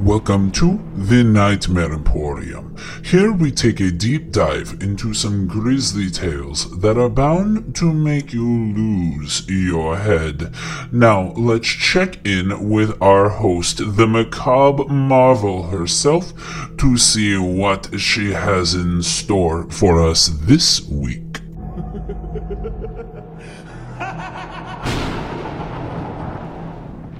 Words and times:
Welcome 0.00 0.50
to 0.52 0.80
the 0.96 1.22
Nightmare 1.22 1.92
Emporium. 1.92 2.74
Here 3.04 3.32
we 3.32 3.52
take 3.52 3.80
a 3.80 3.90
deep 3.90 4.32
dive 4.32 4.78
into 4.80 5.12
some 5.12 5.46
grisly 5.46 6.08
tales 6.08 6.80
that 6.80 6.96
are 6.96 7.10
bound 7.10 7.76
to 7.76 7.92
make 7.92 8.32
you 8.32 8.42
lose 8.42 9.46
your 9.46 9.98
head. 9.98 10.54
Now, 10.90 11.32
let's 11.36 11.68
check 11.68 12.26
in 12.26 12.70
with 12.70 12.96
our 13.02 13.28
host, 13.28 13.82
the 13.96 14.06
macabre 14.06 14.86
marvel 14.88 15.64
herself, 15.64 16.32
to 16.78 16.96
see 16.96 17.36
what 17.36 18.00
she 18.00 18.32
has 18.32 18.72
in 18.72 19.02
store 19.02 19.70
for 19.70 20.02
us 20.02 20.28
this 20.28 20.80
week. 20.88 21.40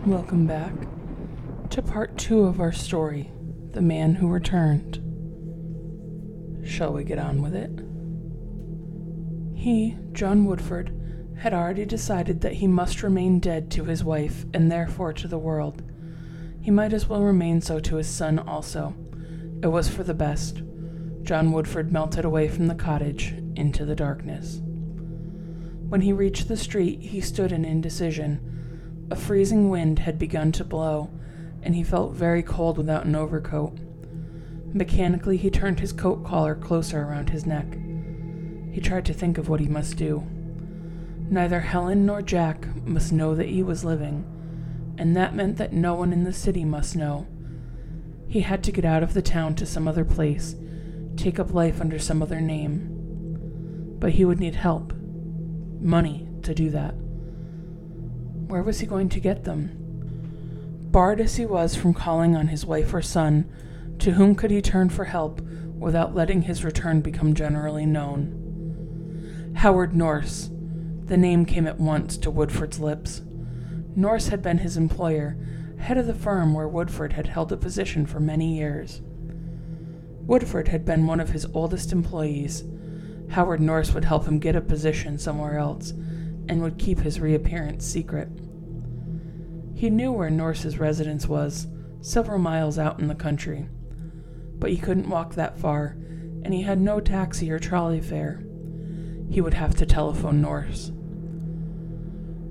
Welcome 0.06 0.46
back 0.46 0.72
to 1.71 1.80
part 1.80 2.18
two 2.18 2.43
of 2.43 2.60
our 2.60 2.73
story 2.73 3.30
The 3.70 3.80
Man 3.80 4.16
Who 4.16 4.27
Returned. 4.27 4.97
Shall 6.66 6.92
we 6.92 7.05
get 7.05 7.20
on 7.20 7.42
with 7.42 7.55
it? 7.55 7.70
He, 9.56 9.97
John 10.11 10.47
Woodford, 10.47 10.92
had 11.38 11.55
already 11.55 11.84
decided 11.84 12.41
that 12.41 12.55
he 12.55 12.66
must 12.66 13.05
remain 13.05 13.38
dead 13.38 13.70
to 13.70 13.84
his 13.84 14.02
wife 14.02 14.45
and 14.52 14.70
therefore 14.70 15.12
to 15.12 15.28
the 15.28 15.38
world. 15.38 15.84
He 16.61 16.73
might 16.73 16.92
as 16.92 17.06
well 17.06 17.23
remain 17.23 17.61
so 17.61 17.78
to 17.78 17.97
his 17.97 18.09
son 18.09 18.41
also. 18.41 18.97
It 19.62 19.69
was 19.69 19.89
for 19.89 20.02
the 20.02 20.12
best. 20.12 20.62
John 21.23 21.52
Woodford 21.52 21.92
melted 21.92 22.25
away 22.25 22.48
from 22.48 22.66
the 22.66 22.75
cottage 22.75 23.33
into 23.55 23.84
the 23.84 23.95
darkness. 23.95 24.61
When 25.89 26.00
he 26.00 26.12
reached 26.12 26.48
the 26.48 26.56
street, 26.56 27.00
he 27.00 27.20
stood 27.20 27.52
in 27.52 27.64
indecision. 27.64 29.06
A 29.09 29.14
freezing 29.14 29.70
wind 29.70 30.00
had 30.00 30.19
begun 30.19 30.50
to 30.52 30.64
blow, 30.64 31.11
and 31.62 31.74
he 31.74 31.82
felt 31.82 32.14
very 32.14 32.42
cold 32.42 32.78
without 32.78 33.05
an 33.05 33.14
overcoat. 33.14 33.78
Mechanically, 34.72 35.36
he 35.36 35.50
turned 35.50 35.80
his 35.80 35.92
coat 35.92 36.25
collar 36.25 36.55
closer 36.55 37.03
around 37.03 37.30
his 37.30 37.47
neck. 37.47 37.77
He 38.72 38.80
tried 38.80 39.05
to 39.06 39.14
think 39.14 39.36
of 39.36 39.48
what 39.48 39.61
he 39.61 39.66
must 39.66 39.97
do. 39.97 40.25
Neither 41.28 41.61
Helen 41.61 42.06
nor 42.06 42.22
Jack 42.22 42.66
must 42.86 43.12
know 43.12 43.34
that 43.34 43.48
he 43.48 43.62
was 43.62 43.84
living, 43.84 44.25
and 44.98 45.16
that 45.16 45.34
meant 45.34 45.56
that 45.58 45.72
no 45.72 45.94
one 45.94 46.12
in 46.12 46.25
the 46.25 46.33
city 46.33 46.64
must 46.64 46.97
know. 46.97 47.27
He 48.28 48.41
had 48.41 48.62
to 48.64 48.72
get 48.72 48.84
out 48.84 49.03
of 49.03 49.14
the 49.14 49.22
town 49.22 49.55
to 49.56 49.66
some 49.66 49.88
other 49.88 50.05
place, 50.05 50.55
take 51.16 51.38
up 51.41 51.53
life 51.53 51.81
under 51.81 51.98
some 51.98 52.22
other 52.22 52.41
name. 52.41 53.97
But 53.98 54.12
he 54.12 54.25
would 54.25 54.38
need 54.38 54.55
help, 54.55 54.92
money 55.81 56.28
to 56.42 56.55
do 56.55 56.70
that. 56.70 56.94
Where 58.47 58.62
was 58.62 58.81
he 58.81 58.86
going 58.86 59.08
to 59.11 59.20
get 59.20 59.44
them? 59.44 59.80
Barred 60.91 61.20
as 61.20 61.36
he 61.36 61.46
was 61.46 61.77
from 61.77 61.94
calling 61.94 62.34
on 62.34 62.48
his 62.48 62.66
wife 62.66 62.92
or 62.92 63.00
son, 63.00 63.48
to 64.00 64.12
whom 64.12 64.34
could 64.34 64.50
he 64.50 64.60
turn 64.60 64.88
for 64.88 65.05
help 65.05 65.41
without 65.78 66.16
letting 66.16 66.42
his 66.42 66.64
return 66.64 67.00
become 67.00 67.32
generally 67.32 67.86
known? 67.86 69.52
Howard 69.58 69.94
Norse. 69.94 70.50
The 71.05 71.16
name 71.16 71.44
came 71.44 71.69
at 71.69 71.78
once 71.78 72.16
to 72.19 72.30
Woodford's 72.30 72.80
lips. 72.80 73.22
Norse 73.94 74.28
had 74.28 74.42
been 74.42 74.58
his 74.58 74.77
employer, 74.77 75.36
head 75.78 75.97
of 75.97 76.08
the 76.08 76.14
firm 76.14 76.55
where 76.55 76.66
Woodford 76.66 77.12
had 77.12 77.28
held 77.28 77.52
a 77.52 77.56
position 77.56 78.04
for 78.04 78.19
many 78.19 78.56
years. 78.56 79.00
Woodford 80.27 80.69
had 80.69 80.84
been 80.84 81.06
one 81.06 81.20
of 81.20 81.30
his 81.30 81.47
oldest 81.54 81.92
employees. 81.92 82.64
Howard 83.30 83.60
Norse 83.60 83.92
would 83.94 84.04
help 84.04 84.27
him 84.27 84.41
get 84.41 84.56
a 84.56 84.60
position 84.60 85.19
somewhere 85.19 85.56
else 85.56 85.91
and 86.48 86.60
would 86.62 86.78
keep 86.78 86.98
his 86.98 87.20
reappearance 87.20 87.86
secret. 87.86 88.28
He 89.81 89.89
knew 89.89 90.12
where 90.12 90.28
Norse's 90.28 90.78
residence 90.78 91.27
was, 91.27 91.67
several 92.03 92.39
miles 92.39 92.78
out 92.78 93.00
in 93.00 93.09
the 93.09 93.14
country. 93.14 93.67
But 94.59 94.69
he 94.69 94.77
couldn't 94.77 95.09
walk 95.09 95.37
that 95.37 95.59
far, 95.59 95.97
and 96.42 96.53
he 96.53 96.61
had 96.61 96.78
no 96.78 97.00
taxi 97.00 97.50
or 97.50 97.59
trolley 97.59 98.03
fare. 98.03 98.45
He 99.31 99.41
would 99.41 99.54
have 99.54 99.75
to 99.77 99.87
telephone 99.87 100.43
Norse. 100.43 100.93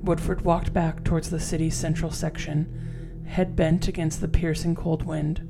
Woodford 0.02 0.42
walked 0.42 0.74
back 0.74 1.03
towards 1.03 1.30
the 1.30 1.40
city's 1.40 1.76
central 1.76 2.09
section, 2.09 3.22
head 3.28 3.56
bent 3.56 3.88
against 3.88 4.22
the 4.22 4.28
piercing 4.28 4.74
cold 4.74 5.03
wind. 5.03 5.48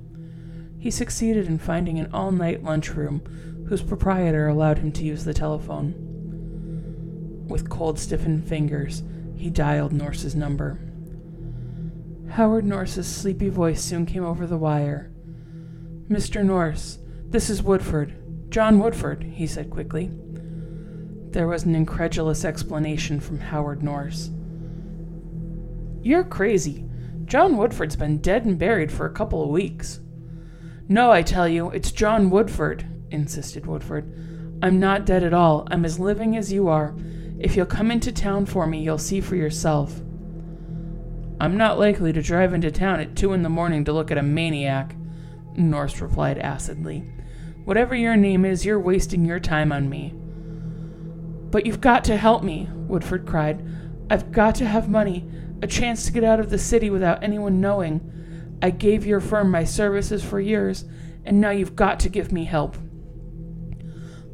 He 0.79 0.91
succeeded 0.91 1.47
in 1.47 1.59
finding 1.59 1.97
an 1.97 2.11
all 2.11 2.33
night 2.33 2.61
lunchroom 2.61 3.21
whose 3.69 3.83
proprietor 3.83 4.49
allowed 4.49 4.79
him 4.79 4.91
to 4.91 5.05
use 5.05 5.23
the 5.23 5.33
telephone. 5.33 5.95
With 7.47 7.69
cold, 7.69 7.97
stiffened 7.97 8.49
fingers, 8.49 9.01
he 9.37 9.49
dialed 9.49 9.93
Norse's 9.93 10.35
number. 10.35 10.81
Howard 12.31 12.65
Norse's 12.65 13.07
sleepy 13.07 13.49
voice 13.49 13.81
soon 13.81 14.05
came 14.05 14.23
over 14.23 14.45
the 14.45 14.57
wire. 14.57 15.11
Mr. 16.09 16.43
Norse, 16.43 16.99
this 17.25 17.49
is 17.49 17.63
Woodford. 17.63 18.51
John 18.51 18.79
Woodford, 18.79 19.23
he 19.23 19.47
said 19.47 19.69
quickly. 19.69 20.11
There 21.31 21.47
was 21.47 21.63
an 21.63 21.75
incredulous 21.75 22.45
explanation 22.45 23.19
from 23.19 23.39
Howard 23.39 23.83
Norse. 23.83 24.29
You're 26.01 26.23
crazy. 26.23 26.85
John 27.25 27.57
Woodford's 27.57 27.95
been 27.95 28.19
dead 28.19 28.45
and 28.45 28.57
buried 28.57 28.91
for 28.91 29.05
a 29.05 29.13
couple 29.13 29.43
of 29.43 29.49
weeks. 29.49 29.99
No, 30.87 31.11
I 31.11 31.21
tell 31.21 31.47
you, 31.47 31.69
it's 31.71 31.91
John 31.91 32.29
Woodford, 32.29 32.85
insisted 33.11 33.65
Woodford. 33.65 34.59
I'm 34.61 34.79
not 34.79 35.05
dead 35.05 35.23
at 35.23 35.33
all. 35.33 35.67
I'm 35.69 35.85
as 35.85 35.99
living 35.99 36.37
as 36.37 36.51
you 36.51 36.67
are. 36.67 36.95
If 37.39 37.55
you'll 37.55 37.65
come 37.65 37.91
into 37.91 38.11
town 38.11 38.45
for 38.45 38.65
me, 38.65 38.81
you'll 38.81 38.97
see 38.97 39.21
for 39.21 39.35
yourself. 39.35 40.01
I'm 41.41 41.55
not 41.55 41.79
likely 41.79 42.11
to 42.11 42.21
drive 42.21 42.53
into 42.53 42.69
town 42.69 42.99
at 42.99 43.15
two 43.15 43.31
in 43.31 43.43
the 43.43 43.49
morning 43.49 43.85
to 43.85 43.93
look 43.93 44.11
at 44.11 44.17
a 44.17 44.23
maniac, 44.23 44.95
Norse 45.55 46.01
replied 46.01 46.37
acidly. 46.37 46.99
Whatever 47.63 47.95
your 47.95 48.17
name 48.17 48.43
is, 48.43 48.65
you're 48.65 48.79
wasting 48.79 49.23
your 49.23 49.39
time 49.39 49.71
on 49.71 49.89
me. 49.89 50.13
But 51.49 51.65
you've 51.65 51.79
got 51.79 52.03
to 52.05 52.17
help 52.17 52.43
me, 52.43 52.67
Woodford 52.71 53.25
cried. 53.25 53.65
I've 54.09 54.31
got 54.31 54.55
to 54.55 54.67
have 54.67 54.89
money, 54.89 55.29
a 55.61 55.67
chance 55.67 56.05
to 56.05 56.11
get 56.11 56.23
out 56.25 56.39
of 56.41 56.49
the 56.49 56.57
city 56.57 56.89
without 56.89 57.23
anyone 57.23 57.61
knowing. 57.61 58.57
I 58.61 58.71
gave 58.71 59.05
your 59.05 59.21
firm 59.21 59.49
my 59.49 59.63
services 59.63 60.23
for 60.23 60.41
years, 60.41 60.83
and 61.23 61.39
now 61.39 61.51
you've 61.51 61.75
got 61.75 62.01
to 62.01 62.09
give 62.09 62.33
me 62.33 62.45
help. 62.45 62.75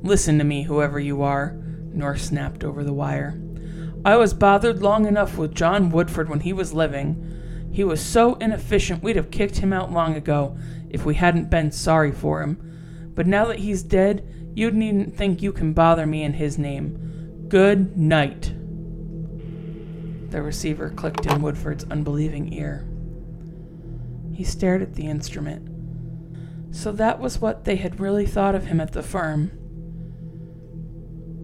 Listen 0.01 0.39
to 0.39 0.43
me, 0.43 0.63
whoever 0.63 0.99
you 0.99 1.21
are, 1.21 1.55
Norse 1.93 2.23
snapped 2.23 2.63
over 2.63 2.83
the 2.83 2.93
wire. 2.93 3.39
I 4.05 4.17
was 4.17 4.35
bothered 4.35 4.83
long 4.83 5.07
enough 5.07 5.35
with 5.35 5.55
John 5.55 5.89
Woodford 5.89 6.29
when 6.29 6.41
he 6.41 6.53
was 6.53 6.75
living. 6.75 7.71
He 7.71 7.83
was 7.83 8.05
so 8.05 8.35
inefficient 8.35 9.01
we'd 9.01 9.15
have 9.15 9.31
kicked 9.31 9.57
him 9.57 9.73
out 9.73 9.91
long 9.91 10.13
ago 10.13 10.55
if 10.91 11.05
we 11.05 11.15
hadn't 11.15 11.49
been 11.49 11.71
sorry 11.71 12.11
for 12.11 12.43
him. 12.43 13.11
But 13.15 13.25
now 13.25 13.45
that 13.45 13.57
he's 13.57 13.81
dead, 13.81 14.51
you 14.53 14.69
needn't 14.69 15.17
think 15.17 15.41
you 15.41 15.51
can 15.51 15.73
bother 15.73 16.05
me 16.05 16.21
in 16.21 16.33
his 16.33 16.59
name. 16.59 17.47
Good 17.49 17.97
night. 17.97 18.53
The 20.29 20.43
receiver 20.43 20.91
clicked 20.91 21.25
in 21.25 21.41
Woodford's 21.41 21.85
unbelieving 21.85 22.53
ear. 22.53 22.87
He 24.35 24.43
stared 24.43 24.83
at 24.83 24.93
the 24.93 25.07
instrument. 25.07 25.67
So 26.69 26.91
that 26.91 27.19
was 27.19 27.41
what 27.41 27.65
they 27.65 27.77
had 27.77 27.99
really 27.99 28.27
thought 28.27 28.53
of 28.53 28.67
him 28.67 28.79
at 28.79 28.91
the 28.91 29.01
firm 29.01 29.64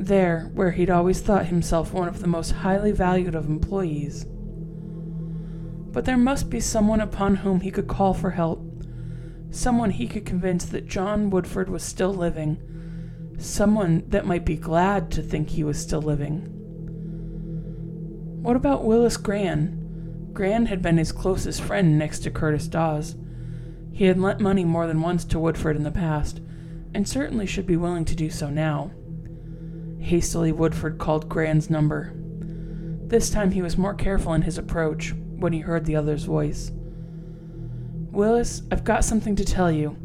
there 0.07 0.49
where 0.53 0.71
he'd 0.71 0.89
always 0.89 1.21
thought 1.21 1.47
himself 1.47 1.93
one 1.93 2.07
of 2.07 2.19
the 2.19 2.27
most 2.27 2.51
highly 2.51 2.91
valued 2.91 3.35
of 3.35 3.47
employees. 3.47 4.25
But 5.91 6.05
there 6.05 6.17
must 6.17 6.49
be 6.49 6.59
someone 6.59 7.01
upon 7.01 7.37
whom 7.37 7.61
he 7.61 7.71
could 7.71 7.87
call 7.87 8.13
for 8.13 8.31
help, 8.31 8.65
someone 9.49 9.91
he 9.91 10.07
could 10.07 10.25
convince 10.25 10.65
that 10.65 10.87
John 10.87 11.29
Woodford 11.29 11.69
was 11.69 11.83
still 11.83 12.13
living, 12.13 12.57
someone 13.37 14.03
that 14.07 14.25
might 14.25 14.45
be 14.45 14.55
glad 14.55 15.11
to 15.11 15.21
think 15.21 15.49
he 15.49 15.63
was 15.63 15.79
still 15.79 16.01
living. 16.01 16.47
What 18.41 18.55
about 18.55 18.85
Willis 18.85 19.17
Gran? 19.17 20.29
Gran 20.33 20.67
had 20.67 20.81
been 20.81 20.97
his 20.97 21.11
closest 21.11 21.61
friend 21.61 21.99
next 21.99 22.19
to 22.19 22.31
Curtis 22.31 22.67
Dawes. 22.67 23.15
He 23.91 24.05
had 24.05 24.19
lent 24.19 24.39
money 24.39 24.63
more 24.63 24.87
than 24.87 25.01
once 25.01 25.25
to 25.25 25.39
Woodford 25.39 25.75
in 25.75 25.83
the 25.83 25.91
past, 25.91 26.39
and 26.93 27.07
certainly 27.07 27.45
should 27.45 27.67
be 27.67 27.75
willing 27.77 28.05
to 28.05 28.15
do 28.15 28.29
so 28.29 28.49
now. 28.49 28.91
Hastily, 30.01 30.51
Woodford 30.51 30.97
called 30.97 31.29
Gran's 31.29 31.69
number. 31.69 32.11
This 32.15 33.29
time 33.29 33.51
he 33.51 33.61
was 33.61 33.77
more 33.77 33.93
careful 33.93 34.33
in 34.33 34.41
his 34.41 34.57
approach 34.57 35.13
when 35.13 35.53
he 35.53 35.59
heard 35.59 35.85
the 35.85 35.95
other's 35.95 36.23
voice. 36.23 36.71
Willis, 38.11 38.63
I've 38.71 38.83
got 38.83 39.05
something 39.05 39.35
to 39.35 39.45
tell 39.45 39.71
you. 39.71 39.95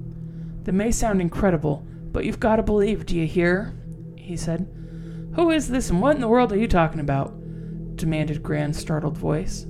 That 0.64 0.72
may 0.72 0.92
sound 0.92 1.20
incredible, 1.20 1.84
but 2.12 2.24
you've 2.24 2.40
got 2.40 2.56
to 2.56 2.62
believe, 2.62 3.06
do 3.06 3.16
you 3.16 3.26
hear? 3.26 3.74
he 4.16 4.36
said. 4.36 4.68
Who 5.34 5.50
is 5.50 5.68
this 5.68 5.90
and 5.90 6.00
what 6.00 6.14
in 6.14 6.20
the 6.20 6.28
world 6.28 6.52
are 6.52 6.58
you 6.58 6.68
talking 6.68 7.00
about? 7.00 7.34
demanded 7.96 8.42
Gran's 8.42 8.78
startled 8.78 9.16
voice. 9.16 9.66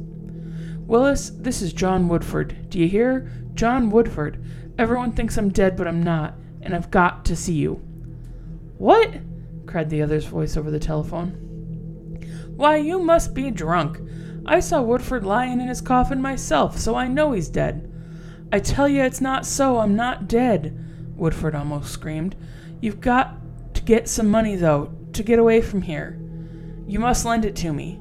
Willis, 0.86 1.30
this 1.30 1.62
is 1.62 1.72
John 1.72 2.08
Woodford. 2.08 2.68
Do 2.68 2.78
you 2.78 2.88
hear? 2.88 3.30
John 3.54 3.90
Woodford. 3.90 4.44
Everyone 4.78 5.12
thinks 5.12 5.36
I'm 5.36 5.50
dead, 5.50 5.76
but 5.76 5.86
I'm 5.86 6.02
not, 6.02 6.34
and 6.62 6.74
I've 6.74 6.90
got 6.90 7.24
to 7.26 7.36
see 7.36 7.54
you. 7.54 7.74
What? 8.78 9.10
Cried 9.66 9.90
the 9.90 10.02
other's 10.02 10.24
voice 10.24 10.56
over 10.56 10.70
the 10.70 10.78
telephone. 10.78 11.42
Why, 12.56 12.76
you 12.76 12.98
must 12.98 13.34
be 13.34 13.50
drunk. 13.50 14.00
I 14.46 14.60
saw 14.60 14.80
Woodford 14.80 15.24
lying 15.24 15.60
in 15.60 15.68
his 15.68 15.80
coffin 15.80 16.22
myself, 16.22 16.78
so 16.78 16.94
I 16.94 17.08
know 17.08 17.32
he's 17.32 17.48
dead. 17.48 17.92
I 18.52 18.60
tell 18.60 18.88
you 18.88 19.02
it's 19.02 19.20
not 19.20 19.44
so. 19.44 19.78
I'm 19.78 19.96
not 19.96 20.28
dead, 20.28 21.12
Woodford 21.16 21.54
almost 21.54 21.92
screamed. 21.92 22.36
You've 22.80 23.00
got 23.00 23.34
to 23.74 23.82
get 23.82 24.08
some 24.08 24.28
money, 24.28 24.54
though, 24.56 24.94
to 25.12 25.22
get 25.22 25.38
away 25.38 25.60
from 25.60 25.82
here. 25.82 26.18
You 26.86 27.00
must 27.00 27.24
lend 27.24 27.44
it 27.44 27.56
to 27.56 27.72
me. 27.72 28.00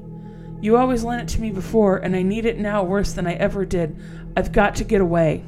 You 0.60 0.76
always 0.76 1.04
lent 1.04 1.22
it 1.22 1.34
to 1.34 1.40
me 1.40 1.50
before, 1.50 1.98
and 1.98 2.14
I 2.14 2.22
need 2.22 2.46
it 2.46 2.58
now 2.58 2.84
worse 2.84 3.12
than 3.12 3.26
I 3.26 3.34
ever 3.34 3.64
did. 3.64 4.00
I've 4.36 4.52
got 4.52 4.76
to 4.76 4.84
get 4.84 5.00
away. 5.00 5.44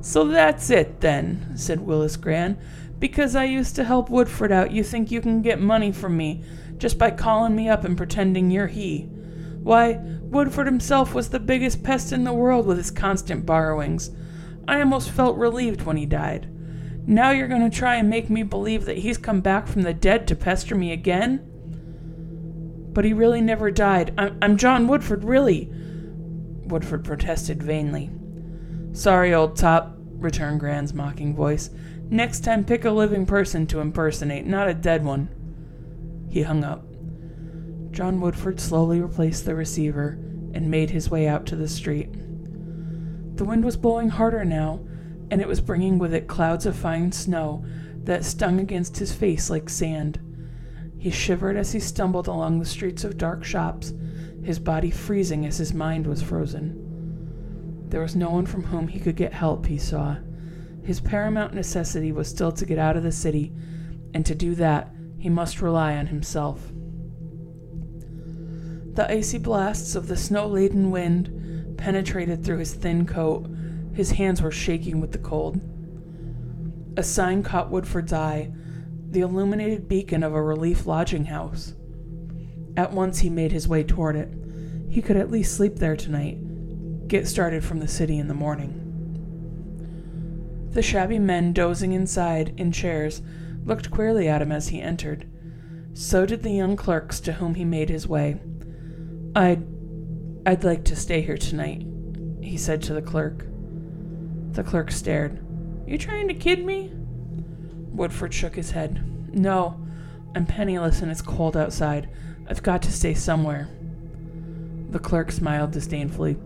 So 0.00 0.24
that's 0.24 0.70
it, 0.70 1.00
then, 1.00 1.52
said 1.56 1.80
Willis 1.80 2.16
Gran. 2.16 2.56
Because 2.98 3.36
I 3.36 3.44
used 3.44 3.76
to 3.76 3.84
help 3.84 4.10
Woodford 4.10 4.50
out, 4.50 4.72
you 4.72 4.82
think 4.82 5.10
you 5.10 5.20
can 5.20 5.42
get 5.42 5.60
money 5.60 5.92
from 5.92 6.16
me 6.16 6.42
just 6.78 6.98
by 6.98 7.10
calling 7.10 7.54
me 7.54 7.68
up 7.68 7.84
and 7.84 7.96
pretending 7.96 8.50
you're 8.50 8.66
he. 8.66 9.02
Why, 9.62 10.00
Woodford 10.22 10.66
himself 10.66 11.14
was 11.14 11.28
the 11.28 11.40
biggest 11.40 11.82
pest 11.82 12.12
in 12.12 12.24
the 12.24 12.32
world 12.32 12.66
with 12.66 12.78
his 12.78 12.90
constant 12.90 13.44
borrowings. 13.44 14.10
I 14.66 14.80
almost 14.80 15.10
felt 15.10 15.36
relieved 15.36 15.82
when 15.82 15.96
he 15.96 16.06
died. 16.06 16.48
Now 17.06 17.30
you're 17.30 17.48
going 17.48 17.68
to 17.68 17.76
try 17.76 17.96
and 17.96 18.10
make 18.10 18.28
me 18.28 18.42
believe 18.42 18.84
that 18.84 18.98
he's 18.98 19.16
come 19.16 19.40
back 19.40 19.66
from 19.66 19.82
the 19.82 19.94
dead 19.94 20.28
to 20.28 20.36
pester 20.36 20.74
me 20.74 20.92
again? 20.92 21.40
But 22.92 23.04
he 23.04 23.12
really 23.12 23.40
never 23.40 23.70
died. 23.70 24.12
I'm, 24.18 24.38
I'm 24.42 24.56
John 24.56 24.88
Woodford, 24.88 25.24
really. 25.24 25.70
Woodford 26.66 27.04
protested 27.04 27.62
vainly. 27.62 28.10
Sorry, 28.92 29.32
old 29.32 29.56
top, 29.56 29.96
returned 29.98 30.60
Gran's 30.60 30.92
mocking 30.92 31.34
voice. 31.34 31.70
Next 32.10 32.40
time, 32.40 32.64
pick 32.64 32.84
a 32.84 32.90
living 32.90 33.26
person 33.26 33.66
to 33.66 33.80
impersonate, 33.80 34.46
not 34.46 34.68
a 34.68 34.74
dead 34.74 35.04
one. 35.04 35.28
He 36.30 36.42
hung 36.42 36.64
up. 36.64 36.84
John 37.90 38.20
Woodford 38.20 38.60
slowly 38.60 39.00
replaced 39.00 39.44
the 39.44 39.54
receiver 39.54 40.18
and 40.54 40.70
made 40.70 40.90
his 40.90 41.10
way 41.10 41.28
out 41.28 41.44
to 41.46 41.56
the 41.56 41.68
street. 41.68 42.12
The 43.36 43.44
wind 43.44 43.64
was 43.64 43.76
blowing 43.76 44.08
harder 44.08 44.44
now, 44.44 44.80
and 45.30 45.40
it 45.40 45.48
was 45.48 45.60
bringing 45.60 45.98
with 45.98 46.14
it 46.14 46.26
clouds 46.26 46.64
of 46.64 46.76
fine 46.76 47.12
snow 47.12 47.64
that 48.04 48.24
stung 48.24 48.58
against 48.58 48.96
his 48.96 49.12
face 49.12 49.50
like 49.50 49.68
sand. 49.68 50.18
He 50.98 51.10
shivered 51.10 51.56
as 51.56 51.72
he 51.72 51.80
stumbled 51.80 52.26
along 52.26 52.58
the 52.58 52.64
streets 52.64 53.04
of 53.04 53.18
dark 53.18 53.44
shops, 53.44 53.92
his 54.42 54.58
body 54.58 54.90
freezing 54.90 55.44
as 55.44 55.58
his 55.58 55.74
mind 55.74 56.06
was 56.06 56.22
frozen. 56.22 57.86
There 57.88 58.00
was 58.00 58.16
no 58.16 58.30
one 58.30 58.46
from 58.46 58.64
whom 58.64 58.88
he 58.88 58.98
could 58.98 59.16
get 59.16 59.32
help, 59.34 59.66
he 59.66 59.78
saw. 59.78 60.16
His 60.88 61.00
paramount 61.00 61.52
necessity 61.52 62.12
was 62.12 62.28
still 62.28 62.50
to 62.50 62.64
get 62.64 62.78
out 62.78 62.96
of 62.96 63.02
the 63.02 63.12
city, 63.12 63.52
and 64.14 64.24
to 64.24 64.34
do 64.34 64.54
that, 64.54 64.88
he 65.18 65.28
must 65.28 65.60
rely 65.60 65.94
on 65.98 66.06
himself. 66.06 66.72
The 68.94 69.06
icy 69.06 69.36
blasts 69.36 69.94
of 69.94 70.08
the 70.08 70.16
snow 70.16 70.46
laden 70.46 70.90
wind 70.90 71.76
penetrated 71.76 72.42
through 72.42 72.60
his 72.60 72.72
thin 72.72 73.04
coat. 73.04 73.50
His 73.92 74.12
hands 74.12 74.40
were 74.40 74.50
shaking 74.50 74.98
with 74.98 75.12
the 75.12 75.18
cold. 75.18 75.60
A 76.96 77.02
sign 77.02 77.42
caught 77.42 77.70
Woodford's 77.70 78.14
eye 78.14 78.50
the 79.10 79.20
illuminated 79.20 79.90
beacon 79.90 80.22
of 80.22 80.32
a 80.32 80.42
relief 80.42 80.86
lodging 80.86 81.26
house. 81.26 81.74
At 82.78 82.92
once 82.92 83.18
he 83.18 83.28
made 83.28 83.52
his 83.52 83.68
way 83.68 83.84
toward 83.84 84.16
it. 84.16 84.30
He 84.88 85.02
could 85.02 85.18
at 85.18 85.30
least 85.30 85.54
sleep 85.54 85.76
there 85.76 85.96
tonight, 85.96 87.08
get 87.08 87.28
started 87.28 87.62
from 87.62 87.80
the 87.80 87.88
city 87.88 88.16
in 88.16 88.28
the 88.28 88.32
morning. 88.32 88.87
The 90.70 90.82
shabby 90.82 91.18
men 91.18 91.52
dozing 91.52 91.92
inside 91.92 92.54
in 92.56 92.72
chairs 92.72 93.22
looked 93.64 93.90
queerly 93.90 94.28
at 94.28 94.42
him 94.42 94.52
as 94.52 94.68
he 94.68 94.80
entered. 94.80 95.26
So 95.94 96.26
did 96.26 96.42
the 96.42 96.50
young 96.50 96.76
clerks 96.76 97.20
to 97.20 97.32
whom 97.34 97.54
he 97.54 97.64
made 97.64 97.90
his 97.90 98.06
way. 98.06 98.40
I'd 99.34 99.66
I'd 100.46 100.64
like 100.64 100.84
to 100.84 100.96
stay 100.96 101.20
here 101.20 101.36
tonight, 101.36 101.84
he 102.40 102.56
said 102.56 102.80
to 102.82 102.94
the 102.94 103.02
clerk. 103.02 103.44
The 104.52 104.62
clerk 104.62 104.90
stared. 104.90 105.44
You 105.86 105.98
trying 105.98 106.28
to 106.28 106.34
kid 106.34 106.64
me? 106.64 106.90
Woodford 107.92 108.32
shook 108.32 108.54
his 108.54 108.70
head. 108.70 109.34
No, 109.34 109.78
I'm 110.34 110.46
penniless 110.46 111.02
and 111.02 111.10
it's 111.10 111.20
cold 111.20 111.56
outside. 111.56 112.08
I've 112.48 112.62
got 112.62 112.82
to 112.82 112.92
stay 112.92 113.12
somewhere. 113.14 113.68
The 114.90 114.98
clerk 114.98 115.32
smiled 115.32 115.72
disdainfully. 115.72 116.38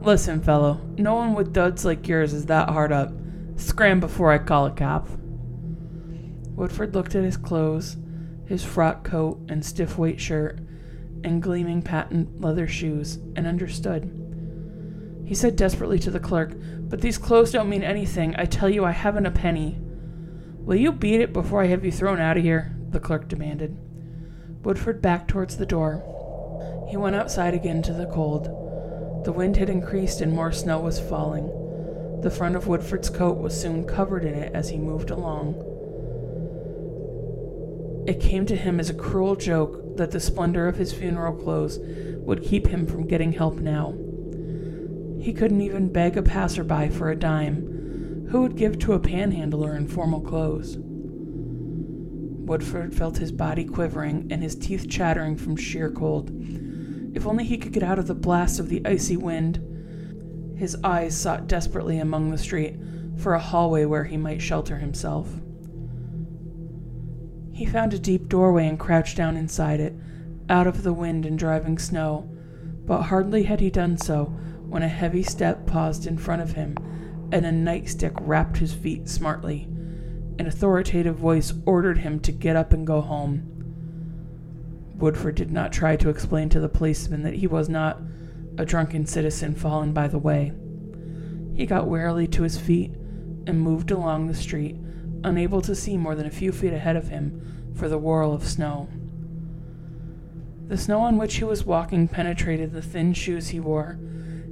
Listen, 0.00 0.40
fellow, 0.40 0.80
no 0.96 1.14
one 1.14 1.34
with 1.34 1.52
duds 1.52 1.84
like 1.84 2.08
yours 2.08 2.32
is 2.32 2.46
that 2.46 2.70
hard 2.70 2.92
up. 2.92 3.12
Scram 3.56 4.00
before 4.00 4.32
I 4.32 4.38
call 4.38 4.66
a 4.66 4.70
cop. 4.70 5.08
Woodford 6.56 6.94
looked 6.94 7.14
at 7.14 7.24
his 7.24 7.36
clothes, 7.36 7.96
his 8.46 8.64
frock 8.64 9.04
coat 9.04 9.40
and 9.48 9.64
stiff 9.64 9.98
white 9.98 10.20
shirt, 10.20 10.60
and 11.22 11.42
gleaming 11.42 11.82
patent 11.82 12.40
leather 12.40 12.66
shoes, 12.66 13.18
and 13.36 13.46
understood. 13.46 14.20
He 15.24 15.34
said 15.34 15.56
desperately 15.56 15.98
to 16.00 16.10
the 16.10 16.20
clerk, 16.20 16.52
But 16.88 17.00
these 17.00 17.18
clothes 17.18 17.52
don't 17.52 17.68
mean 17.68 17.82
anything. 17.82 18.34
I 18.36 18.44
tell 18.44 18.68
you, 18.68 18.84
I 18.84 18.92
haven't 18.92 19.26
a 19.26 19.30
penny. 19.30 19.78
Will 20.58 20.76
you 20.76 20.92
beat 20.92 21.20
it 21.20 21.32
before 21.32 21.62
I 21.62 21.66
have 21.66 21.84
you 21.84 21.92
thrown 21.92 22.20
out 22.20 22.36
of 22.36 22.42
here? 22.42 22.76
the 22.90 23.00
clerk 23.00 23.28
demanded. 23.28 23.76
Woodford 24.62 25.02
backed 25.02 25.28
towards 25.28 25.56
the 25.56 25.66
door. 25.66 26.02
He 26.88 26.96
went 26.96 27.16
outside 27.16 27.54
again 27.54 27.82
to 27.82 27.92
the 27.92 28.06
cold. 28.06 28.44
The 29.24 29.32
wind 29.32 29.56
had 29.56 29.68
increased 29.68 30.20
and 30.20 30.32
more 30.32 30.52
snow 30.52 30.78
was 30.80 31.00
falling. 31.00 31.50
The 32.24 32.30
front 32.30 32.56
of 32.56 32.66
Woodford's 32.66 33.10
coat 33.10 33.36
was 33.36 33.54
soon 33.54 33.84
covered 33.84 34.24
in 34.24 34.32
it 34.32 34.54
as 34.54 34.70
he 34.70 34.78
moved 34.78 35.10
along. 35.10 35.56
It 38.08 38.18
came 38.18 38.46
to 38.46 38.56
him 38.56 38.80
as 38.80 38.88
a 38.88 38.94
cruel 38.94 39.36
joke 39.36 39.98
that 39.98 40.10
the 40.10 40.20
splendor 40.20 40.66
of 40.66 40.76
his 40.76 40.90
funeral 40.90 41.34
clothes 41.34 41.78
would 42.20 42.42
keep 42.42 42.68
him 42.68 42.86
from 42.86 43.06
getting 43.06 43.32
help 43.32 43.56
now. 43.56 43.92
He 45.20 45.34
couldn't 45.34 45.60
even 45.60 45.92
beg 45.92 46.16
a 46.16 46.22
passerby 46.22 46.88
for 46.88 47.10
a 47.10 47.16
dime. 47.16 48.26
Who 48.30 48.40
would 48.40 48.56
give 48.56 48.78
to 48.78 48.94
a 48.94 48.98
panhandler 48.98 49.76
in 49.76 49.86
formal 49.86 50.22
clothes? 50.22 50.78
Woodford 50.78 52.94
felt 52.94 53.18
his 53.18 53.32
body 53.32 53.66
quivering 53.66 54.28
and 54.30 54.42
his 54.42 54.56
teeth 54.56 54.88
chattering 54.88 55.36
from 55.36 55.56
sheer 55.56 55.90
cold. 55.90 56.30
If 57.14 57.26
only 57.26 57.44
he 57.44 57.58
could 57.58 57.72
get 57.72 57.82
out 57.82 57.98
of 57.98 58.06
the 58.06 58.14
blast 58.14 58.58
of 58.58 58.70
the 58.70 58.80
icy 58.86 59.18
wind. 59.18 59.60
His 60.56 60.76
eyes 60.84 61.16
sought 61.16 61.46
desperately 61.46 61.98
among 61.98 62.30
the 62.30 62.38
street 62.38 62.76
for 63.16 63.34
a 63.34 63.40
hallway 63.40 63.84
where 63.84 64.04
he 64.04 64.16
might 64.16 64.42
shelter 64.42 64.78
himself. 64.78 65.40
He 67.52 67.66
found 67.66 67.94
a 67.94 67.98
deep 67.98 68.28
doorway 68.28 68.66
and 68.66 68.78
crouched 68.78 69.16
down 69.16 69.36
inside 69.36 69.80
it, 69.80 69.94
out 70.48 70.66
of 70.66 70.82
the 70.82 70.92
wind 70.92 71.24
and 71.24 71.38
driving 71.38 71.78
snow. 71.78 72.28
But 72.84 73.02
hardly 73.02 73.44
had 73.44 73.60
he 73.60 73.70
done 73.70 73.96
so 73.96 74.24
when 74.68 74.82
a 74.82 74.88
heavy 74.88 75.22
step 75.22 75.66
paused 75.66 76.06
in 76.06 76.18
front 76.18 76.42
of 76.42 76.52
him, 76.52 76.76
and 77.32 77.46
a 77.46 77.52
nightstick 77.52 78.12
rapped 78.20 78.58
his 78.58 78.74
feet 78.74 79.08
smartly. 79.08 79.68
An 80.38 80.46
authoritative 80.46 81.16
voice 81.16 81.52
ordered 81.64 81.98
him 81.98 82.18
to 82.20 82.32
get 82.32 82.56
up 82.56 82.72
and 82.72 82.86
go 82.86 83.00
home. 83.00 83.50
Woodford 84.96 85.36
did 85.36 85.52
not 85.52 85.72
try 85.72 85.96
to 85.96 86.08
explain 86.08 86.48
to 86.50 86.60
the 86.60 86.68
policeman 86.68 87.22
that 87.22 87.34
he 87.34 87.46
was 87.46 87.68
not 87.68 88.00
a 88.58 88.64
drunken 88.64 89.06
citizen 89.06 89.54
fallen 89.54 89.92
by 89.92 90.08
the 90.08 90.18
way. 90.18 90.52
He 91.54 91.66
got 91.66 91.88
wearily 91.88 92.26
to 92.28 92.42
his 92.42 92.58
feet 92.58 92.92
and 93.46 93.60
moved 93.60 93.90
along 93.90 94.26
the 94.26 94.34
street, 94.34 94.76
unable 95.22 95.60
to 95.62 95.74
see 95.74 95.96
more 95.96 96.14
than 96.14 96.26
a 96.26 96.30
few 96.30 96.52
feet 96.52 96.72
ahead 96.72 96.96
of 96.96 97.08
him 97.08 97.72
for 97.74 97.88
the 97.88 97.98
whirl 97.98 98.32
of 98.32 98.46
snow. 98.46 98.88
The 100.66 100.78
snow 100.78 101.00
on 101.00 101.18
which 101.18 101.36
he 101.36 101.44
was 101.44 101.64
walking 101.64 102.08
penetrated 102.08 102.72
the 102.72 102.82
thin 102.82 103.12
shoes 103.12 103.48
he 103.48 103.60
wore, 103.60 103.98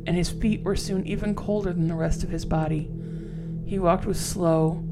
and 0.06 0.16
his 0.16 0.30
feet 0.30 0.62
were 0.62 0.76
soon 0.76 1.06
even 1.06 1.34
colder 1.34 1.72
than 1.72 1.88
the 1.88 1.94
rest 1.94 2.22
of 2.22 2.30
his 2.30 2.44
body. 2.44 2.90
He 3.64 3.78
walked 3.78 4.04
with 4.04 4.18
slow, 4.18 4.84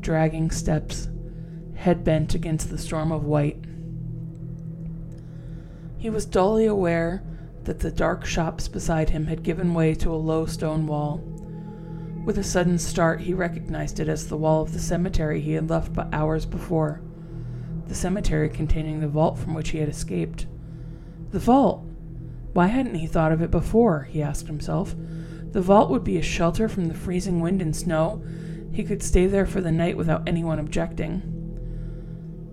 dragging 0.00 0.50
steps, 0.50 1.08
head 1.74 2.04
bent 2.04 2.34
against 2.34 2.70
the 2.70 2.78
storm 2.78 3.10
of 3.10 3.24
white. 3.24 3.64
He 5.98 6.10
was 6.10 6.26
dully 6.26 6.66
aware 6.66 7.22
that 7.66 7.80
the 7.80 7.90
dark 7.90 8.24
shops 8.24 8.68
beside 8.68 9.10
him 9.10 9.26
had 9.26 9.42
given 9.42 9.74
way 9.74 9.94
to 9.94 10.10
a 10.10 10.16
low 10.16 10.46
stone 10.46 10.86
wall. 10.86 11.20
With 12.24 12.38
a 12.38 12.44
sudden 12.44 12.78
start, 12.78 13.20
he 13.20 13.34
recognized 13.34 14.00
it 14.00 14.08
as 14.08 14.26
the 14.26 14.36
wall 14.36 14.62
of 14.62 14.72
the 14.72 14.78
cemetery 14.78 15.40
he 15.40 15.52
had 15.52 15.68
left 15.68 15.92
but 15.92 16.08
hours 16.12 16.46
before. 16.46 17.00
The 17.88 17.94
cemetery 17.94 18.48
containing 18.48 19.00
the 19.00 19.08
vault 19.08 19.38
from 19.38 19.54
which 19.54 19.70
he 19.70 19.78
had 19.78 19.88
escaped. 19.88 20.46
The 21.30 21.38
vault! 21.38 21.84
Why 22.52 22.66
hadn't 22.68 22.94
he 22.94 23.06
thought 23.06 23.32
of 23.32 23.42
it 23.42 23.50
before? 23.50 24.04
he 24.04 24.22
asked 24.22 24.46
himself. 24.46 24.94
The 25.52 25.60
vault 25.60 25.90
would 25.90 26.04
be 26.04 26.18
a 26.18 26.22
shelter 26.22 26.68
from 26.68 26.86
the 26.86 26.94
freezing 26.94 27.40
wind 27.40 27.60
and 27.62 27.74
snow. 27.74 28.22
He 28.72 28.84
could 28.84 29.02
stay 29.02 29.26
there 29.26 29.46
for 29.46 29.60
the 29.60 29.72
night 29.72 29.96
without 29.96 30.28
anyone 30.28 30.58
objecting. 30.58 31.22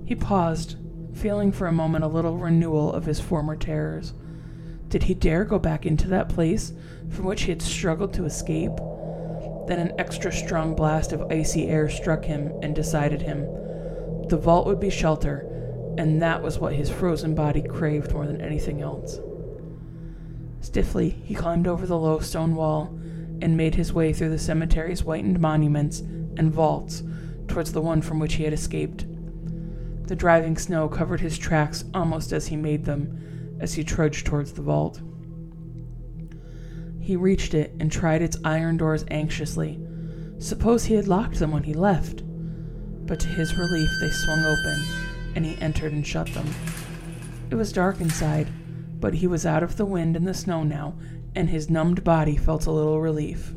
He 0.05 0.15
paused, 0.15 0.77
feeling 1.13 1.51
for 1.51 1.67
a 1.67 1.71
moment 1.71 2.03
a 2.03 2.07
little 2.07 2.37
renewal 2.37 2.91
of 2.93 3.05
his 3.05 3.19
former 3.19 3.55
terrors. 3.55 4.13
Did 4.93 5.01
he 5.01 5.15
dare 5.15 5.43
go 5.43 5.57
back 5.57 5.87
into 5.87 6.07
that 6.09 6.29
place 6.29 6.71
from 7.09 7.25
which 7.25 7.41
he 7.41 7.49
had 7.49 7.63
struggled 7.63 8.13
to 8.13 8.25
escape? 8.25 8.77
Then 9.65 9.79
an 9.79 9.93
extra 9.97 10.31
strong 10.31 10.75
blast 10.75 11.13
of 11.13 11.31
icy 11.31 11.67
air 11.67 11.89
struck 11.89 12.23
him 12.23 12.53
and 12.61 12.75
decided 12.75 13.23
him. 13.23 13.47
The 14.27 14.37
vault 14.37 14.67
would 14.67 14.79
be 14.79 14.91
shelter, 14.91 15.47
and 15.97 16.21
that 16.21 16.43
was 16.43 16.59
what 16.59 16.73
his 16.73 16.91
frozen 16.91 17.33
body 17.33 17.63
craved 17.63 18.13
more 18.13 18.27
than 18.27 18.39
anything 18.39 18.81
else. 18.81 19.19
Stiffly, 20.61 21.09
he 21.09 21.33
climbed 21.33 21.65
over 21.65 21.87
the 21.87 21.97
low 21.97 22.19
stone 22.19 22.53
wall 22.53 22.95
and 23.41 23.57
made 23.57 23.73
his 23.73 23.93
way 23.93 24.13
through 24.13 24.29
the 24.29 24.37
cemetery's 24.37 24.99
whitened 24.99 25.39
monuments 25.39 26.01
and 26.01 26.53
vaults 26.53 27.01
towards 27.47 27.71
the 27.71 27.81
one 27.81 28.03
from 28.03 28.19
which 28.19 28.35
he 28.35 28.43
had 28.43 28.53
escaped. 28.53 29.07
The 30.07 30.15
driving 30.15 30.55
snow 30.55 30.87
covered 30.87 31.21
his 31.21 31.39
tracks 31.39 31.83
almost 31.95 32.31
as 32.31 32.45
he 32.45 32.55
made 32.55 32.85
them, 32.85 33.19
as 33.63 33.73
he 33.73 33.83
trudged 33.83 34.25
towards 34.25 34.51
the 34.51 34.61
vault. 34.61 34.99
He 36.99 37.15
reached 37.15 37.53
it 37.53 37.73
and 37.79 37.89
tried 37.89 38.21
its 38.21 38.37
iron 38.43 38.75
doors 38.75 39.05
anxiously. 39.09 39.79
Suppose 40.37 40.83
he 40.83 40.95
had 40.95 41.07
locked 41.07 41.39
them 41.39 41.51
when 41.51 41.63
he 41.63 41.73
left? 41.73 42.23
But 43.07 43.21
to 43.21 43.29
his 43.29 43.57
relief, 43.57 43.89
they 44.01 44.09
swung 44.09 44.43
open, 44.43 44.83
and 45.35 45.45
he 45.45 45.59
entered 45.61 45.93
and 45.93 46.05
shut 46.05 46.27
them. 46.33 46.47
It 47.49 47.55
was 47.55 47.71
dark 47.71 48.01
inside, 48.01 48.49
but 48.99 49.13
he 49.13 49.27
was 49.27 49.45
out 49.45 49.63
of 49.63 49.77
the 49.77 49.85
wind 49.85 50.17
and 50.17 50.27
the 50.27 50.33
snow 50.33 50.63
now, 50.63 50.95
and 51.33 51.49
his 51.49 51.69
numbed 51.69 52.03
body 52.03 52.35
felt 52.35 52.65
a 52.65 52.71
little 52.71 52.99
relief. 52.99 53.53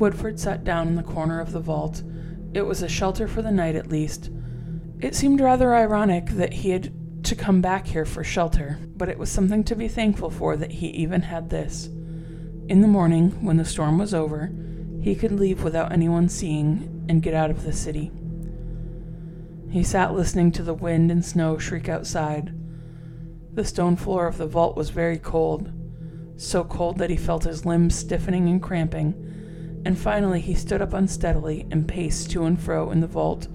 Woodford 0.00 0.40
sat 0.40 0.64
down 0.64 0.88
in 0.88 0.96
the 0.96 1.02
corner 1.04 1.38
of 1.38 1.52
the 1.52 1.60
vault. 1.60 2.02
It 2.52 2.62
was 2.62 2.82
a 2.82 2.88
shelter 2.88 3.28
for 3.28 3.40
the 3.40 3.52
night, 3.52 3.76
at 3.76 3.88
least. 3.88 4.30
It 5.04 5.14
seemed 5.14 5.42
rather 5.42 5.74
ironic 5.74 6.30
that 6.30 6.54
he 6.54 6.70
had 6.70 6.90
to 7.24 7.34
come 7.34 7.60
back 7.60 7.86
here 7.86 8.06
for 8.06 8.24
shelter, 8.24 8.78
but 8.96 9.10
it 9.10 9.18
was 9.18 9.28
something 9.28 9.62
to 9.64 9.76
be 9.76 9.86
thankful 9.86 10.30
for 10.30 10.56
that 10.56 10.72
he 10.72 10.86
even 10.86 11.20
had 11.20 11.50
this. 11.50 11.90
In 12.70 12.80
the 12.80 12.88
morning, 12.88 13.32
when 13.44 13.58
the 13.58 13.66
storm 13.66 13.98
was 13.98 14.14
over, 14.14 14.50
he 15.02 15.14
could 15.14 15.32
leave 15.32 15.62
without 15.62 15.92
anyone 15.92 16.30
seeing 16.30 17.04
and 17.10 17.22
get 17.22 17.34
out 17.34 17.50
of 17.50 17.64
the 17.64 17.72
city. 17.74 18.12
He 19.68 19.82
sat 19.82 20.14
listening 20.14 20.52
to 20.52 20.62
the 20.62 20.72
wind 20.72 21.10
and 21.10 21.22
snow 21.22 21.58
shriek 21.58 21.90
outside. 21.90 22.54
The 23.52 23.66
stone 23.66 23.96
floor 23.96 24.26
of 24.26 24.38
the 24.38 24.46
vault 24.46 24.74
was 24.74 24.88
very 24.88 25.18
cold, 25.18 25.70
so 26.38 26.64
cold 26.64 26.96
that 26.96 27.10
he 27.10 27.16
felt 27.18 27.44
his 27.44 27.66
limbs 27.66 27.94
stiffening 27.94 28.48
and 28.48 28.62
cramping, 28.62 29.82
and 29.84 29.98
finally 29.98 30.40
he 30.40 30.54
stood 30.54 30.80
up 30.80 30.94
unsteadily 30.94 31.66
and 31.70 31.86
paced 31.86 32.30
to 32.30 32.46
and 32.46 32.58
fro 32.58 32.90
in 32.90 33.00
the 33.00 33.06
vault, 33.06 33.48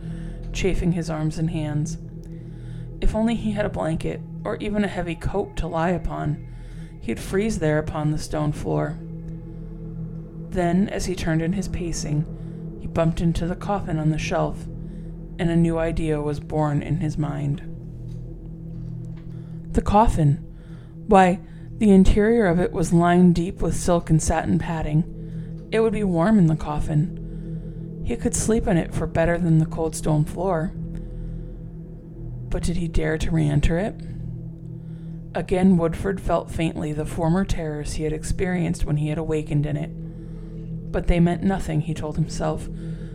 chafing 0.54 0.94
his 0.94 1.10
arms 1.10 1.38
and 1.38 1.50
hands. 1.50 1.98
If 3.02 3.16
only 3.16 3.36
he 3.36 3.52
had 3.52 3.66
a 3.66 3.70
blanket, 3.70 4.22
or 4.44 4.58
even 4.58 4.84
a 4.84 4.88
heavy 4.90 5.16
coat 5.16 5.56
to 5.58 5.68
lie 5.68 5.90
upon, 5.90 6.48
he'd 7.02 7.20
freeze 7.20 7.60
there 7.60 7.78
upon 7.78 8.12
the 8.12 8.18
stone 8.18 8.52
floor. 8.52 9.00
Then, 10.50 10.90
as 10.90 11.06
he 11.06 11.16
turned 11.16 11.42
in 11.42 11.54
his 11.54 11.68
pacing, 11.68 12.78
he 12.80 12.88
bumped 12.88 13.22
into 13.22 13.46
the 13.46 13.56
coffin 13.56 14.00
on 14.00 14.10
the 14.10 14.18
shelf, 14.18 14.66
and 15.38 15.50
a 15.50 15.56
new 15.56 15.78
idea 15.78 16.22
was 16.22 16.40
born 16.40 16.82
in 16.82 16.98
his 16.98 17.18
mind. 17.18 17.62
The 19.72 19.82
coffin. 19.82 20.46
Why, 21.08 21.40
the 21.78 21.92
interior 21.92 22.48
of 22.48 22.60
it 22.60 22.74
was 22.74 22.92
lined 22.92 23.36
deep 23.36 23.62
with 23.62 23.76
silk 23.76 24.10
and 24.10 24.22
satin 24.22 24.60
padding. 24.60 25.70
It 25.72 25.80
would 25.80 25.94
be 25.94 26.04
warm 26.04 26.38
in 26.38 26.48
the 26.48 26.56
coffin. 26.56 27.19
He 28.10 28.18
could 28.18 28.34
sleep 28.34 28.66
in 28.66 28.76
it 28.76 28.92
for 28.92 29.06
better 29.06 29.38
than 29.38 29.60
the 29.60 29.68
cold 29.68 29.96
stone 29.96 30.26
floor. 30.26 30.72
But 32.50 32.64
did 32.64 32.78
he 32.78 32.88
dare 32.88 33.20
to 33.20 33.30
re 33.30 33.48
enter 33.48 33.78
it? 33.78 34.02
Again, 35.36 35.78
Woodford 35.78 36.20
felt 36.20 36.50
faintly 36.50 36.92
the 36.92 37.06
former 37.06 37.46
terrors 37.46 37.94
he 37.94 38.06
had 38.06 38.12
experienced 38.12 38.84
when 38.84 38.98
he 38.98 39.10
had 39.10 39.20
awakened 39.20 39.68
in 39.68 39.78
it. 39.78 39.92
But 40.92 41.06
they 41.06 41.20
meant 41.20 41.44
nothing, 41.44 41.82
he 41.82 41.94
told 41.94 42.16
himself, 42.16 42.68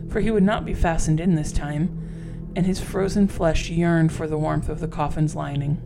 for 0.09 0.21
he 0.21 0.31
would 0.31 0.43
not 0.43 0.63
be 0.63 0.73
fastened 0.73 1.19
in 1.19 1.35
this 1.35 1.51
time, 1.51 2.53
and 2.55 2.65
his 2.65 2.79
frozen 2.79 3.27
flesh 3.27 3.69
yearned 3.69 4.13
for 4.13 4.27
the 4.27 4.37
warmth 4.37 4.69
of 4.69 4.79
the 4.79 4.87
coffin's 4.87 5.35
lining. 5.35 5.81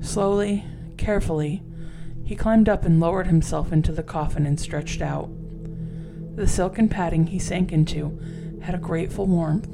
Slowly, 0.00 0.64
carefully, 0.96 1.64
he 2.24 2.36
climbed 2.36 2.68
up 2.68 2.84
and 2.84 3.00
lowered 3.00 3.26
himself 3.26 3.72
into 3.72 3.90
the 3.90 4.04
coffin 4.04 4.46
and 4.46 4.60
stretched 4.60 5.02
out. 5.02 5.30
The 6.34 6.48
silken 6.48 6.88
padding 6.88 7.26
he 7.26 7.38
sank 7.38 7.72
into 7.72 8.18
had 8.62 8.74
a 8.74 8.78
grateful 8.78 9.26
warmth. 9.26 9.68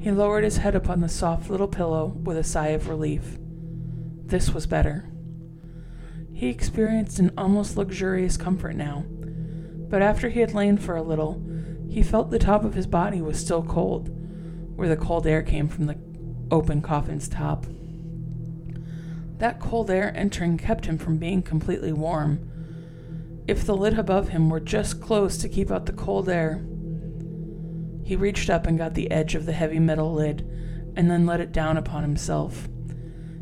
He 0.00 0.10
lowered 0.10 0.44
his 0.44 0.58
head 0.58 0.74
upon 0.74 1.00
the 1.00 1.08
soft 1.08 1.50
little 1.50 1.68
pillow 1.68 2.06
with 2.22 2.36
a 2.36 2.44
sigh 2.44 2.68
of 2.68 2.88
relief. 2.88 3.38
This 4.26 4.50
was 4.50 4.66
better. 4.66 5.10
He 6.32 6.48
experienced 6.48 7.18
an 7.18 7.32
almost 7.36 7.76
luxurious 7.76 8.36
comfort 8.36 8.76
now, 8.76 9.04
but 9.88 10.02
after 10.02 10.28
he 10.28 10.40
had 10.40 10.54
lain 10.54 10.76
for 10.76 10.96
a 10.96 11.02
little, 11.02 11.42
he 11.88 12.02
felt 12.02 12.30
the 12.30 12.38
top 12.38 12.62
of 12.64 12.74
his 12.74 12.86
body 12.86 13.20
was 13.20 13.40
still 13.40 13.62
cold, 13.62 14.10
where 14.76 14.88
the 14.88 14.96
cold 14.96 15.26
air 15.26 15.42
came 15.42 15.66
from 15.66 15.86
the 15.86 15.98
open 16.50 16.82
coffin's 16.82 17.28
top. 17.28 17.66
That 19.38 19.60
cold 19.60 19.90
air 19.90 20.12
entering 20.14 20.58
kept 20.58 20.86
him 20.86 20.98
from 20.98 21.16
being 21.16 21.42
completely 21.42 21.92
warm. 21.92 22.47
If 23.48 23.64
the 23.64 23.74
lid 23.74 23.98
above 23.98 24.28
him 24.28 24.50
were 24.50 24.60
just 24.60 25.00
closed 25.00 25.40
to 25.40 25.48
keep 25.48 25.70
out 25.70 25.86
the 25.86 25.92
cold 25.92 26.28
air, 26.28 26.62
he 28.04 28.14
reached 28.14 28.50
up 28.50 28.66
and 28.66 28.76
got 28.76 28.92
the 28.92 29.10
edge 29.10 29.34
of 29.34 29.46
the 29.46 29.54
heavy 29.54 29.78
metal 29.78 30.12
lid, 30.12 30.46
and 30.94 31.10
then 31.10 31.24
let 31.24 31.40
it 31.40 31.50
down 31.50 31.78
upon 31.78 32.02
himself. 32.02 32.68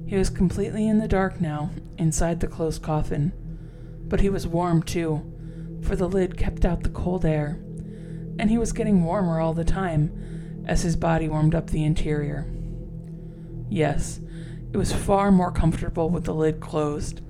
He 0.06 0.16
was 0.16 0.30
completely 0.30 0.86
in 0.86 0.98
the 0.98 1.08
dark 1.08 1.40
now, 1.40 1.70
inside 1.98 2.38
the 2.38 2.46
closed 2.46 2.82
coffin. 2.82 3.32
But 4.06 4.20
he 4.20 4.30
was 4.30 4.46
warm 4.46 4.84
too, 4.84 5.22
for 5.82 5.96
the 5.96 6.08
lid 6.08 6.38
kept 6.38 6.64
out 6.64 6.84
the 6.84 6.88
cold 6.88 7.24
air, 7.24 7.60
and 8.38 8.48
he 8.48 8.58
was 8.58 8.72
getting 8.72 9.02
warmer 9.02 9.40
all 9.40 9.54
the 9.54 9.64
time 9.64 10.64
as 10.68 10.82
his 10.82 10.94
body 10.94 11.28
warmed 11.28 11.54
up 11.54 11.70
the 11.70 11.82
interior. 11.82 12.48
Yes, 13.68 14.20
it 14.72 14.76
was 14.76 14.92
far 14.92 15.32
more 15.32 15.50
comfortable 15.50 16.10
with 16.10 16.24
the 16.24 16.34
lid 16.34 16.60
closed. 16.60 17.22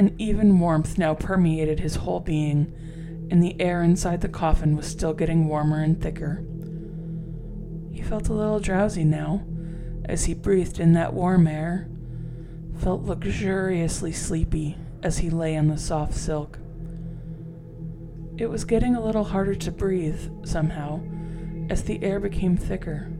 An 0.00 0.14
even 0.16 0.58
warmth 0.58 0.96
now 0.96 1.12
permeated 1.12 1.80
his 1.80 1.96
whole 1.96 2.20
being, 2.20 2.72
and 3.30 3.42
the 3.42 3.60
air 3.60 3.82
inside 3.82 4.22
the 4.22 4.30
coffin 4.30 4.74
was 4.74 4.86
still 4.86 5.12
getting 5.12 5.46
warmer 5.46 5.82
and 5.82 6.00
thicker. 6.00 6.42
He 7.92 8.00
felt 8.00 8.30
a 8.30 8.32
little 8.32 8.60
drowsy 8.60 9.04
now 9.04 9.42
as 10.06 10.24
he 10.24 10.32
breathed 10.32 10.80
in 10.80 10.94
that 10.94 11.12
warm 11.12 11.46
air, 11.46 11.86
felt 12.78 13.02
luxuriously 13.02 14.10
sleepy 14.10 14.78
as 15.02 15.18
he 15.18 15.28
lay 15.28 15.54
on 15.54 15.68
the 15.68 15.76
soft 15.76 16.14
silk. 16.14 16.58
It 18.38 18.48
was 18.48 18.64
getting 18.64 18.96
a 18.96 19.04
little 19.04 19.24
harder 19.24 19.54
to 19.54 19.70
breathe, 19.70 20.30
somehow, 20.46 21.02
as 21.68 21.84
the 21.84 22.02
air 22.02 22.18
became 22.18 22.56
thicker. 22.56 23.12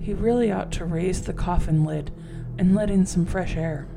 He 0.00 0.12
really 0.12 0.52
ought 0.52 0.70
to 0.72 0.84
raise 0.84 1.22
the 1.22 1.32
coffin 1.32 1.82
lid 1.82 2.10
and 2.58 2.74
let 2.74 2.90
in 2.90 3.06
some 3.06 3.24
fresh 3.24 3.56
air. 3.56 3.88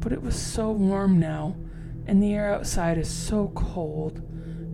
But 0.00 0.12
it 0.12 0.22
was 0.22 0.36
so 0.36 0.70
warm 0.70 1.18
now, 1.18 1.56
and 2.06 2.22
the 2.22 2.32
air 2.32 2.54
outside 2.54 2.98
is 2.98 3.08
so 3.08 3.52
cold, 3.54 4.22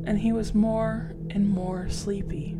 and 0.04 0.18
he 0.18 0.32
was 0.32 0.54
more 0.54 1.14
and 1.30 1.48
more 1.48 1.88
sleepy. 1.88 2.56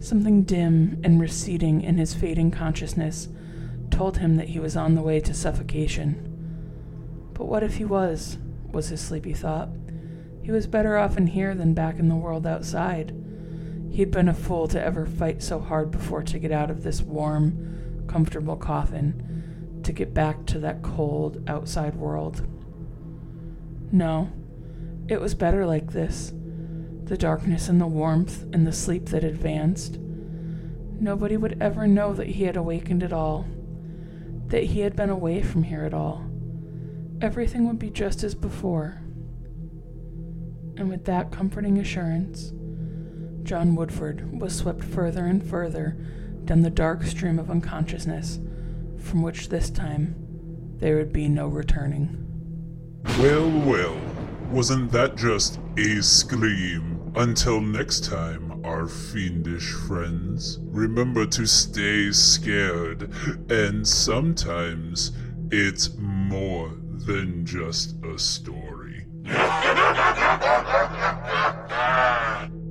Something 0.00 0.42
dim 0.42 1.00
and 1.04 1.20
receding 1.20 1.82
in 1.82 1.98
his 1.98 2.14
fading 2.14 2.50
consciousness 2.50 3.28
told 3.90 4.18
him 4.18 4.36
that 4.36 4.48
he 4.48 4.58
was 4.58 4.76
on 4.76 4.94
the 4.94 5.02
way 5.02 5.20
to 5.20 5.34
suffocation. 5.34 6.28
But 7.34 7.46
what 7.46 7.62
if 7.62 7.76
he 7.76 7.84
was? 7.84 8.38
was 8.72 8.88
his 8.88 9.02
sleepy 9.02 9.34
thought. 9.34 9.68
He 10.42 10.50
was 10.50 10.66
better 10.66 10.96
off 10.96 11.18
in 11.18 11.28
here 11.28 11.54
than 11.54 11.74
back 11.74 11.98
in 11.98 12.08
the 12.08 12.16
world 12.16 12.46
outside. 12.46 13.14
He'd 13.90 14.10
been 14.10 14.28
a 14.28 14.34
fool 14.34 14.66
to 14.68 14.82
ever 14.82 15.04
fight 15.04 15.42
so 15.42 15.60
hard 15.60 15.90
before 15.90 16.22
to 16.22 16.38
get 16.38 16.50
out 16.50 16.70
of 16.70 16.82
this 16.82 17.02
warm, 17.02 18.06
comfortable 18.08 18.56
coffin 18.56 19.28
to 19.84 19.92
get 19.92 20.14
back 20.14 20.46
to 20.46 20.58
that 20.60 20.82
cold 20.82 21.42
outside 21.48 21.94
world. 21.96 22.46
No, 23.90 24.30
it 25.08 25.20
was 25.20 25.34
better 25.34 25.66
like 25.66 25.92
this 25.92 26.32
the 27.04 27.16
darkness 27.18 27.68
and 27.68 27.80
the 27.80 27.86
warmth 27.86 28.44
and 28.54 28.66
the 28.66 28.72
sleep 28.72 29.06
that 29.06 29.24
advanced. 29.24 29.98
Nobody 29.98 31.36
would 31.36 31.60
ever 31.60 31.86
know 31.86 32.14
that 32.14 32.28
he 32.28 32.44
had 32.44 32.56
awakened 32.56 33.02
at 33.02 33.12
all, 33.12 33.46
that 34.46 34.64
he 34.64 34.80
had 34.80 34.96
been 34.96 35.10
away 35.10 35.42
from 35.42 35.64
here 35.64 35.84
at 35.84 35.92
all. 35.92 36.24
Everything 37.20 37.66
would 37.66 37.78
be 37.78 37.90
just 37.90 38.22
as 38.22 38.34
before. 38.34 39.02
And 40.76 40.88
with 40.88 41.04
that 41.04 41.32
comforting 41.32 41.76
assurance, 41.78 42.52
John 43.42 43.74
Woodford 43.74 44.40
was 44.40 44.54
swept 44.54 44.82
further 44.82 45.26
and 45.26 45.44
further 45.44 45.96
down 46.44 46.62
the 46.62 46.70
dark 46.70 47.02
stream 47.02 47.38
of 47.38 47.50
unconsciousness, 47.50 48.38
from 49.02 49.22
which 49.22 49.48
this 49.48 49.70
time 49.70 50.14
there 50.78 50.96
would 50.96 51.12
be 51.12 51.28
no 51.28 51.48
returning. 51.48 52.18
Well, 53.18 53.50
well, 53.66 53.96
wasn't 54.50 54.90
that 54.92 55.16
just 55.16 55.58
a 55.76 56.02
scream? 56.02 57.12
Until 57.14 57.60
next 57.60 58.04
time, 58.04 58.64
our 58.64 58.88
fiendish 58.88 59.70
friends, 59.72 60.58
remember 60.62 61.26
to 61.26 61.46
stay 61.46 62.10
scared, 62.10 63.12
and 63.50 63.86
sometimes 63.86 65.12
it's 65.50 65.94
more 65.98 66.70
than 67.06 67.44
just 67.44 68.02
a 68.04 68.18
story. 68.18 69.06